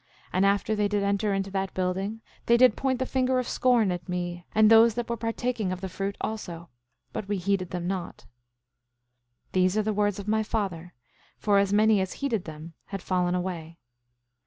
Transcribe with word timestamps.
And 0.33 0.47
after 0.47 0.75
they 0.75 0.87
did 0.87 1.03
enter 1.03 1.31
into 1.31 1.51
that 1.51 1.75
building 1.75 2.21
they 2.47 2.57
did 2.57 2.75
point 2.75 2.97
the 2.97 3.05
finger 3.05 3.37
of 3.37 3.47
scorn 3.47 3.91
at 3.91 4.09
me 4.09 4.47
and 4.55 4.67
those 4.67 4.95
that 4.95 5.07
were 5.07 5.15
partaking 5.15 5.71
of 5.71 5.79
the 5.79 5.89
fruit 5.89 6.17
also; 6.19 6.69
but 7.13 7.27
we 7.27 7.37
heeded 7.37 7.69
them 7.69 7.85
not. 7.85 8.25
8:34 9.49 9.51
These 9.51 9.77
are 9.77 9.83
the 9.83 9.93
words 9.93 10.17
of 10.17 10.27
my 10.27 10.41
father: 10.41 10.95
For 11.37 11.59
as 11.59 11.71
many 11.71 12.01
as 12.01 12.13
heeded 12.13 12.45
them, 12.45 12.73
had 12.85 13.03
fallen 13.03 13.35
away. 13.35 13.77